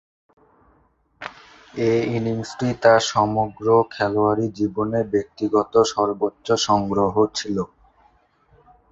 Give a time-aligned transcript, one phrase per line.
[1.81, 3.65] এ ইনিংসটি তার সমগ্র
[3.91, 7.57] খেলোয়াড়ী জীবনে ব্যক্তিগত সর্বোচ্চ সংগ্রহ ছিল।